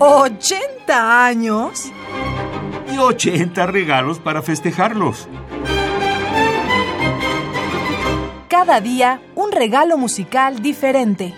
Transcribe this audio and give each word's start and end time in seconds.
¿80 0.00 0.88
años? 0.88 1.92
Y 2.90 2.96
80 2.96 3.66
regalos 3.66 4.18
para 4.18 4.40
festejarlos. 4.40 5.28
Cada 8.48 8.80
día 8.80 9.20
un 9.34 9.52
regalo 9.52 9.98
musical 9.98 10.62
diferente. 10.62 11.34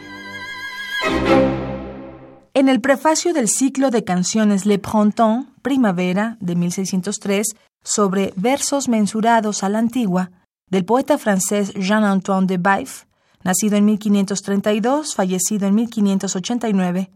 En 2.54 2.68
el 2.68 2.80
prefacio 2.80 3.32
del 3.32 3.48
ciclo 3.48 3.90
de 3.90 4.04
canciones 4.04 4.64
Le 4.64 4.78
Printemps, 4.78 5.48
Primavera, 5.62 6.36
de 6.38 6.54
1603, 6.54 7.56
sobre 7.82 8.32
versos 8.36 8.88
mensurados 8.88 9.64
a 9.64 9.70
la 9.70 9.80
antigua, 9.80 10.30
del 10.70 10.84
poeta 10.84 11.18
francés 11.18 11.74
Jean-Antoine 11.74 12.46
de 12.46 12.58
Baif, 12.58 13.06
nacido 13.42 13.76
en 13.76 13.86
1532, 13.86 15.16
fallecido 15.16 15.66
en 15.66 15.74
1589, 15.74 17.10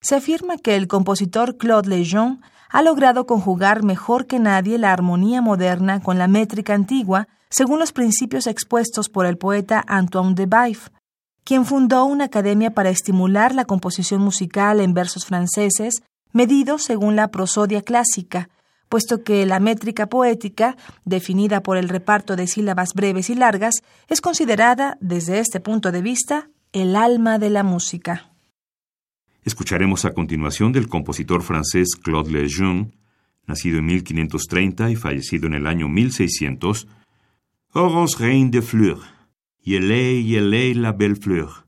se 0.00 0.14
afirma 0.14 0.58
que 0.58 0.76
el 0.76 0.88
compositor 0.88 1.56
Claude 1.56 1.88
Lejeune 1.88 2.40
ha 2.70 2.82
logrado 2.82 3.26
conjugar 3.26 3.82
mejor 3.82 4.26
que 4.26 4.38
nadie 4.38 4.78
la 4.78 4.92
armonía 4.92 5.40
moderna 5.40 6.00
con 6.00 6.18
la 6.18 6.28
métrica 6.28 6.74
antigua, 6.74 7.28
según 7.48 7.78
los 7.78 7.92
principios 7.92 8.46
expuestos 8.46 9.08
por 9.08 9.26
el 9.26 9.38
poeta 9.38 9.84
Antoine 9.86 10.34
de 10.34 10.46
Baif, 10.46 10.88
quien 11.44 11.64
fundó 11.64 12.04
una 12.04 12.24
academia 12.24 12.72
para 12.72 12.90
estimular 12.90 13.54
la 13.54 13.64
composición 13.64 14.20
musical 14.20 14.80
en 14.80 14.94
versos 14.94 15.24
franceses, 15.26 16.02
medidos 16.32 16.82
según 16.82 17.14
la 17.14 17.28
prosodia 17.28 17.82
clásica, 17.82 18.48
puesto 18.88 19.22
que 19.22 19.46
la 19.46 19.60
métrica 19.60 20.06
poética, 20.06 20.76
definida 21.04 21.62
por 21.62 21.76
el 21.76 21.88
reparto 21.88 22.36
de 22.36 22.46
sílabas 22.46 22.94
breves 22.94 23.30
y 23.30 23.34
largas, 23.34 23.76
es 24.08 24.20
considerada, 24.20 24.98
desde 25.00 25.38
este 25.38 25.60
punto 25.60 25.92
de 25.92 26.02
vista, 26.02 26.50
el 26.72 26.96
alma 26.96 27.38
de 27.38 27.50
la 27.50 27.62
música. 27.62 28.35
Escucharemos 29.46 30.04
a 30.04 30.12
continuación 30.12 30.72
del 30.72 30.88
compositor 30.88 31.40
francés 31.40 31.94
Claude 31.94 32.32
Lejeune, 32.32 32.90
nacido 33.46 33.78
en 33.78 33.86
1530 33.86 34.90
y 34.90 34.96
fallecido 34.96 35.46
en 35.46 35.54
el 35.54 35.68
año 35.68 35.88
1600, 35.88 36.88
Horence 37.72 38.18
Reine 38.18 38.50
de 38.50 38.60
Fleurs 38.60 39.06
Yele, 39.62 40.24
Yele, 40.24 40.74
la 40.74 40.90
belle 40.90 41.14
fleur, 41.14 41.64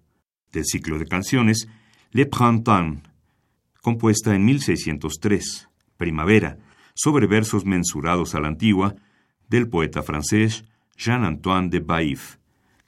del 0.50 0.64
ciclo 0.64 0.98
de 0.98 1.06
canciones 1.06 1.68
Le 2.10 2.26
Printemps, 2.26 3.08
compuesta 3.80 4.34
en 4.34 4.44
1603, 4.44 5.68
Primavera, 5.96 6.58
sobre 6.94 7.28
versos 7.28 7.64
mensurados 7.64 8.34
a 8.34 8.40
la 8.40 8.48
antigua, 8.48 8.96
del 9.48 9.68
poeta 9.68 10.02
francés 10.02 10.64
Jean-Antoine 10.96 11.68
de 11.68 11.78
Baïf, 11.78 12.38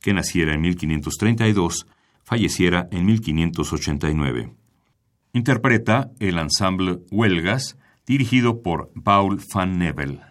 que 0.00 0.12
naciera 0.12 0.52
en 0.52 0.62
1532, 0.62 1.86
falleciera 2.24 2.88
en 2.90 3.06
1589. 3.06 4.59
Interpreta 5.32 6.10
el 6.18 6.38
ensemble 6.38 6.98
Huelgas, 7.12 7.76
dirigido 8.04 8.62
por 8.62 8.90
Paul 9.04 9.38
van 9.54 9.78
Nebel. 9.78 10.29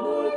Oh. 0.00 0.27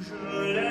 Je 0.00 0.67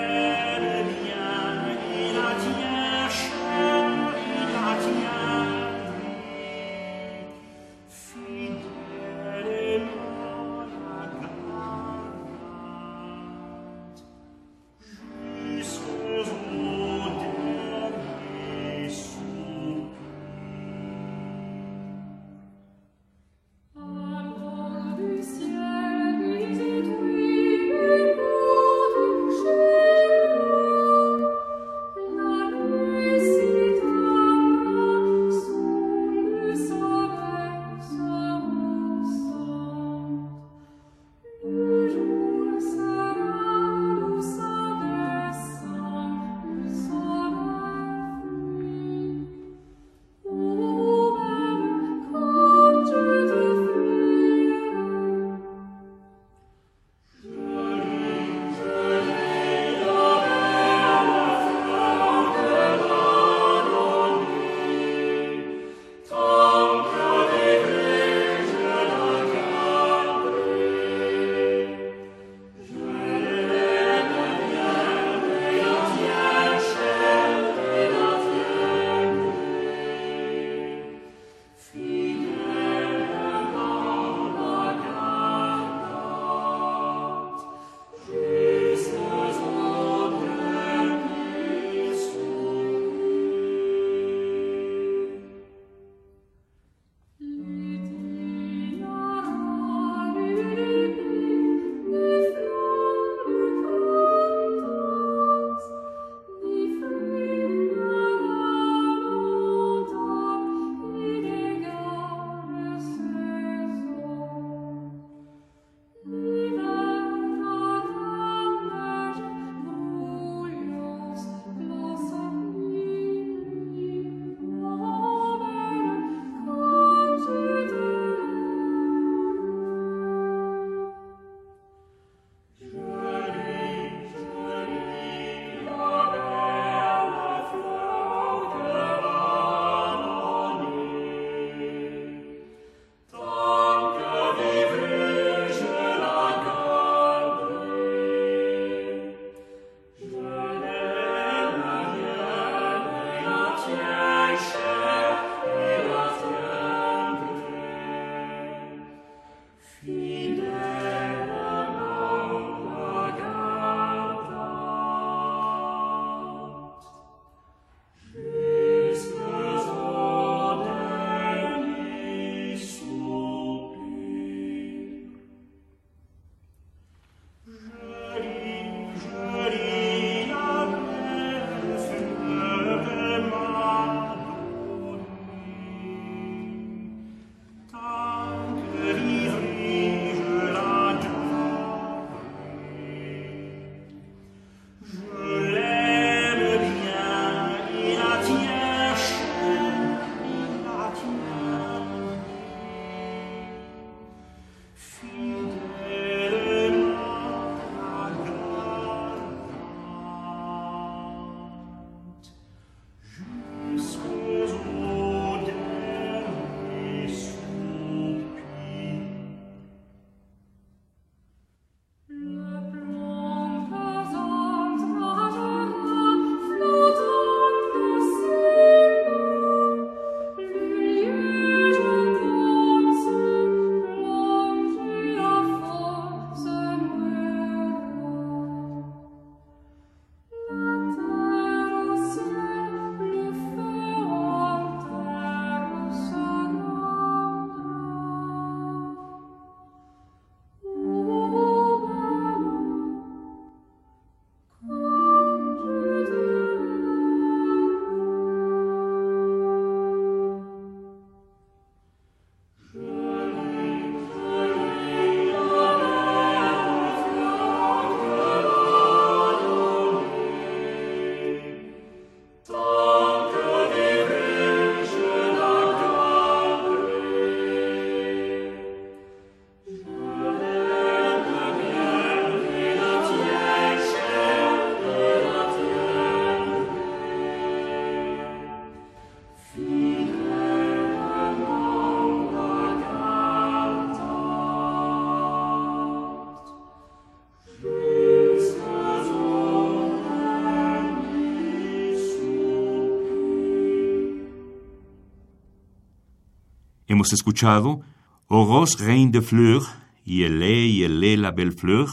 Hemos 306.98 307.14
escuchado 307.14 307.82
Au 308.28 308.44
Rose 308.44 308.84
Reine 308.84 309.12
de 309.12 309.22
Fleur 309.22 309.62
y 310.04 310.24
El 310.24 310.42
y 310.42 310.82
El 310.82 311.22
la 311.22 311.30
Belle 311.30 311.52
Fleur 311.52 311.90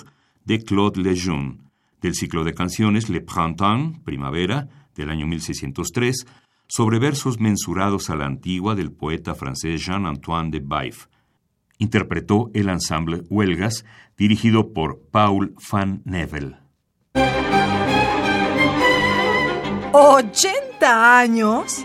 de 0.47 0.61
Claude 0.61 0.97
Lejeune, 0.97 1.59
del 2.01 2.15
ciclo 2.15 2.43
de 2.43 2.55
canciones 2.55 3.11
Le 3.11 3.21
Printemps, 3.21 3.99
Primavera, 4.03 4.67
del 4.95 5.11
año 5.11 5.27
1603, 5.27 6.25
sobre 6.67 6.99
versos 6.99 7.39
mensurados 7.39 8.09
a 8.09 8.17
la 8.17 8.25
antigua 8.25 8.75
del 8.75 8.93
poeta 8.93 9.35
francés 9.35 9.85
Jean-Antoine 9.85 10.51
de 10.51 10.61
Baif. 10.61 11.09
Interpretó 11.77 12.51
el 12.55 12.71
ensamble 12.71 13.25
Huelgas, 13.29 13.85
dirigido 14.17 14.73
por 14.73 15.03
Paul 15.11 15.55
van 15.71 16.01
Nevel. 16.07 16.57
¿80 19.93 20.83
años? 20.83 21.85